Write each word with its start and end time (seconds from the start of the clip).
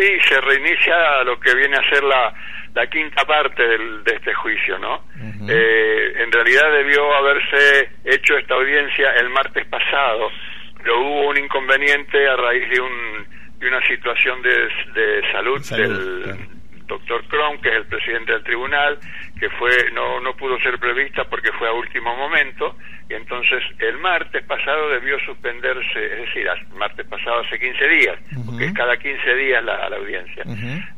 Sí, 0.00 0.18
se 0.26 0.40
reinicia 0.40 1.22
lo 1.24 1.38
que 1.38 1.54
viene 1.54 1.76
a 1.76 1.90
ser 1.90 2.02
la, 2.02 2.32
la 2.74 2.86
quinta 2.86 3.22
parte 3.26 3.62
del, 3.62 4.02
de 4.02 4.14
este 4.14 4.32
juicio, 4.32 4.78
¿no? 4.78 5.04
eh, 5.46 6.12
en 6.16 6.32
realidad 6.32 6.72
debió 6.72 7.14
haberse 7.14 7.90
hecho 8.04 8.38
esta 8.38 8.54
audiencia 8.54 9.10
el 9.20 9.28
martes 9.28 9.66
pasado, 9.66 10.30
pero 10.78 11.00
hubo 11.00 11.28
un 11.28 11.36
inconveniente 11.36 12.26
a 12.26 12.36
raíz 12.36 12.70
de, 12.70 12.80
un, 12.80 13.58
de 13.58 13.68
una 13.68 13.86
situación 13.86 14.40
de, 14.40 14.68
de 14.94 15.32
salud, 15.32 15.60
del 15.68 16.59
doctor 16.90 17.24
Kron, 17.28 17.60
que 17.60 17.68
es 17.68 17.76
el 17.76 17.86
presidente 17.86 18.32
del 18.32 18.42
tribunal, 18.42 18.98
que 19.38 19.48
fue 19.50 19.90
no, 19.92 20.20
no 20.20 20.36
pudo 20.36 20.58
ser 20.60 20.78
prevista 20.78 21.24
porque 21.24 21.52
fue 21.52 21.68
a 21.68 21.72
último 21.72 22.14
momento, 22.16 22.76
y 23.08 23.14
entonces 23.14 23.62
el 23.78 23.98
martes 23.98 24.44
pasado 24.44 24.90
debió 24.90 25.18
suspenderse, 25.20 26.04
es 26.04 26.26
decir, 26.26 26.46
el 26.46 26.76
martes 26.76 27.06
pasado 27.06 27.40
hace 27.40 27.58
15 27.58 27.88
días, 27.88 28.18
porque 28.44 28.66
es 28.66 28.72
cada 28.74 28.96
15 28.96 29.34
días 29.34 29.64
la, 29.64 29.88
la 29.88 29.96
audiencia. 29.96 30.44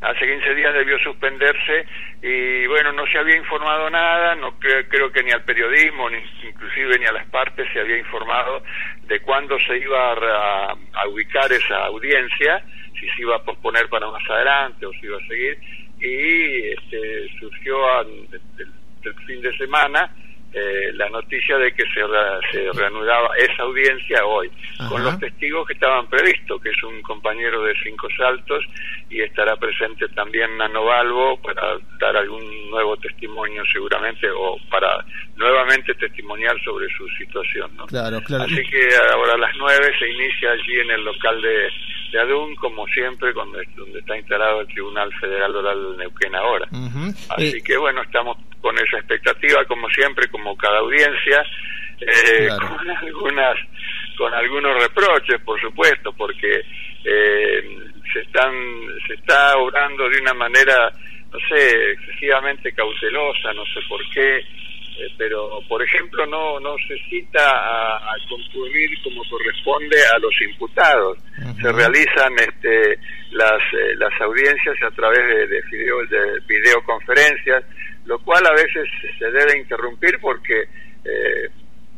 Hace 0.00 0.26
15 0.26 0.54
días 0.54 0.74
debió 0.74 0.98
suspenderse 0.98 1.86
y 2.22 2.66
bueno, 2.66 2.92
no 2.92 3.06
se 3.06 3.18
había 3.18 3.36
informado 3.36 3.88
nada, 3.90 4.34
no 4.34 4.58
creo, 4.58 4.88
creo 4.88 5.12
que 5.12 5.22
ni 5.22 5.30
al 5.30 5.44
periodismo, 5.44 6.10
ni 6.10 6.18
inclusive 6.48 6.98
ni 6.98 7.06
a 7.06 7.12
las 7.12 7.26
partes 7.28 7.68
se 7.72 7.80
había 7.80 7.98
informado 7.98 8.62
de 9.02 9.20
cuándo 9.20 9.58
se 9.60 9.78
iba 9.78 10.12
a, 10.12 10.72
a 10.72 11.08
ubicar 11.08 11.50
esa 11.52 11.86
audiencia, 11.86 12.62
si 12.98 13.08
se 13.08 13.22
iba 13.22 13.36
a 13.36 13.42
posponer 13.42 13.88
para 13.88 14.08
más 14.10 14.22
adelante 14.28 14.86
o 14.86 14.92
si 14.92 15.06
iba 15.06 15.16
a 15.16 15.26
seguir 15.26 15.58
y 16.02 16.72
este, 16.72 17.28
surgió 17.38 17.86
al, 17.86 18.08
el, 18.32 19.14
fin 19.26 19.40
de 19.40 19.56
semana 19.56 20.12
eh, 20.54 20.92
la 20.94 21.08
noticia 21.08 21.56
de 21.58 21.72
que 21.72 21.84
se, 21.84 22.02
se 22.52 22.72
reanudaba 22.72 23.30
esa 23.38 23.62
audiencia 23.62 24.24
hoy, 24.24 24.50
con 24.88 25.02
los 25.02 25.18
testigos 25.18 25.66
que 25.66 25.74
estaban 25.74 26.06
previstos, 26.08 26.60
que 26.60 26.70
es 26.70 26.82
un 26.82 27.00
compañero 27.02 27.62
de 27.62 27.74
Cinco 27.82 28.08
Saltos 28.16 28.64
y 29.08 29.20
estará 29.20 29.56
presente 29.56 30.08
también 30.08 30.56
Nano 30.56 30.84
Balbo 30.84 31.40
para 31.42 31.78
dar 31.98 32.16
algún 32.16 32.70
nuevo 32.70 32.96
testimonio 32.96 33.62
seguramente 33.72 34.28
o 34.30 34.56
para 34.70 35.04
nuevamente 35.36 35.94
testimoniar 35.94 36.54
sobre 36.64 36.86
su 36.96 37.08
situación. 37.18 37.70
¿no? 37.76 37.86
Claro, 37.86 38.20
claro. 38.22 38.44
Así 38.44 38.62
que 38.62 38.88
ahora 39.12 39.34
a 39.34 39.38
las 39.38 39.56
nueve 39.56 39.92
se 39.98 40.08
inicia 40.08 40.52
allí 40.52 40.80
en 40.80 40.90
el 40.90 41.04
local 41.04 41.40
de 41.40 41.68
de 42.12 42.20
ADUN, 42.20 42.54
como 42.56 42.86
siempre, 42.88 43.32
donde, 43.32 43.66
donde 43.74 43.98
está 43.98 44.16
instalado 44.16 44.60
el 44.60 44.68
Tribunal 44.68 45.10
Federal 45.18 45.56
Oral 45.56 45.92
de 45.92 45.96
Neuquén 45.98 46.34
ahora. 46.34 46.68
Así 47.30 47.56
eh, 47.56 47.62
que 47.64 47.76
bueno, 47.78 48.02
estamos 48.02 48.36
con 48.62 48.74
esa 48.78 48.98
expectativa, 48.98 49.64
como 49.66 49.88
siempre, 49.90 50.28
como 50.28 50.56
cada 50.56 50.78
audiencia, 50.78 51.44
eh, 52.00 52.48
con 52.48 52.90
algunas 52.90 53.58
con 54.16 54.32
algunos 54.32 54.80
reproches, 54.80 55.40
por 55.44 55.60
supuesto, 55.60 56.12
porque 56.12 56.62
eh, 57.04 57.62
se 58.12 58.20
están 58.20 58.52
se 59.06 59.14
está 59.14 59.56
obrando 59.58 60.08
de 60.08 60.20
una 60.20 60.34
manera, 60.34 60.90
no 61.32 61.38
sé, 61.48 61.92
excesivamente 61.92 62.72
cautelosa, 62.72 63.52
no 63.54 63.64
sé 63.66 63.80
por 63.88 64.00
qué, 64.10 64.36
eh, 64.36 65.08
pero 65.16 65.60
por 65.68 65.82
ejemplo 65.82 66.26
no 66.26 66.60
no 66.60 66.76
se 66.86 66.96
cita 67.08 67.42
a, 67.44 68.14
concurrir 68.28 68.90
como 69.02 69.22
corresponde 69.28 69.96
a 70.14 70.18
los 70.18 70.34
imputados. 70.42 71.18
Se 71.60 71.72
realizan 71.72 72.32
este 72.38 72.98
las 73.30 73.60
eh, 73.72 73.94
las 73.96 74.20
audiencias 74.20 74.76
a 74.82 74.90
través 74.90 75.26
de, 75.26 75.46
de, 75.46 75.60
video, 75.70 76.04
de 76.06 76.40
videoconferencias 76.46 77.64
lo 78.04 78.18
cual 78.20 78.46
a 78.46 78.52
veces 78.52 78.88
se 79.18 79.30
debe 79.30 79.58
interrumpir 79.58 80.18
porque 80.20 80.62
eh, 81.04 81.48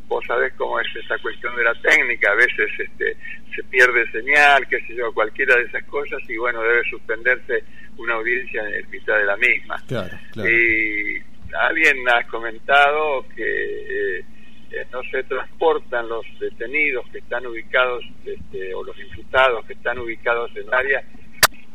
vos 0.07 0.25
sabés 0.27 0.53
cómo 0.55 0.79
es 0.81 0.87
esa 0.97 1.19
cuestión 1.19 1.57
de 1.57 1.65
la 1.65 1.75
técnica, 1.75 2.31
a 2.31 2.35
veces 2.35 2.71
este, 2.79 3.17
se 3.55 3.63
pierde 3.65 4.11
señal, 4.11 4.67
qué 4.69 4.81
sé 4.87 4.95
yo, 4.95 5.13
cualquiera 5.13 5.57
de 5.57 5.65
esas 5.65 5.85
cosas 5.85 6.21
y 6.29 6.37
bueno, 6.37 6.63
debe 6.63 6.83
suspenderse 6.91 7.65
una 7.97 8.15
audiencia 8.15 8.63
en 8.69 8.91
mitad 8.91 9.17
de 9.17 9.25
la 9.25 9.37
misma. 9.37 9.77
Claro, 9.87 10.17
claro. 10.33 10.51
Y 10.51 11.23
alguien 11.69 11.97
ha 12.09 12.27
comentado 12.27 13.27
que 13.35 14.19
eh, 14.19 14.87
no 14.93 15.01
se 15.11 15.23
transportan 15.25 16.09
los 16.09 16.27
detenidos 16.41 17.09
que 17.11 17.19
están 17.19 17.47
ubicados 17.47 18.05
este, 18.25 18.75
o 18.75 18.83
los 18.83 18.99
imputados 18.99 19.65
que 19.67 19.75
están 19.75 19.99
ubicados 19.99 20.51
en 20.57 20.67
el 20.67 20.75
área. 20.75 21.03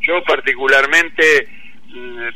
Yo 0.02 0.22
particularmente 0.26 1.48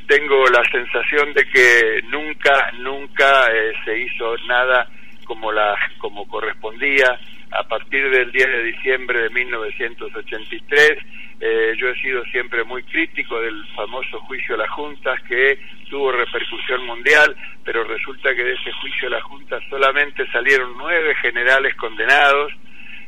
tengo 0.08 0.46
la 0.47 0.64
sensación 0.72 1.34
de 1.34 1.46
que 1.46 2.02
nunca, 2.09 2.72
nunca 2.80 3.52
eh, 3.53 3.74
se 3.86 4.00
hizo 4.00 4.38
nada 4.47 4.88
como 5.25 5.52
la 5.52 5.75
como 5.97 6.28
correspondía. 6.28 7.19
A 7.52 7.64
partir 7.68 8.09
del 8.09 8.31
10 8.31 8.47
de 8.47 8.64
diciembre 8.64 9.22
de 9.24 9.30
1983 9.30 10.97
eh, 11.46 11.74
yo 11.78 11.90
he 11.90 12.02
sido 12.02 12.24
siempre 12.25 12.64
muy 12.64 12.84
crítico 12.84 13.40
del 13.41 13.66
famoso 13.75 14.19
juicio 14.22 14.56
de 14.56 14.64
las 14.64 14.69
juntas 14.72 15.22
que 15.24 15.59
tuvo 15.90 16.12
repercusión 16.12 16.85
mundial, 16.85 17.35
pero 17.66 17.84
resulta 17.84 18.34
que 18.34 18.44
de 18.44 18.53
ese 18.53 18.72
juicio 18.72 19.09
de 19.09 19.18
la 19.18 19.22
junta 19.22 19.59
solamente 19.70 20.25
salieron 20.31 20.74
nueve 20.78 21.14
generales 21.16 21.75
condenados 21.75 22.53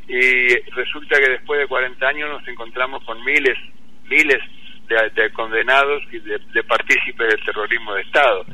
y 0.09 0.53
resulta 0.71 1.17
que 1.17 1.29
después 1.31 1.61
de 1.61 1.67
40 1.67 2.05
años 2.05 2.29
nos 2.29 2.47
encontramos 2.47 3.03
con 3.05 3.23
miles, 3.23 3.57
miles 4.03 4.41
de, 4.87 5.31
condenados 5.33 6.03
y 6.11 6.19
de, 6.19 6.39
de 6.53 6.63
partícipes 6.63 7.27
del 7.29 7.43
terrorismo 7.43 7.93
de 7.93 8.01
Estado. 8.01 8.45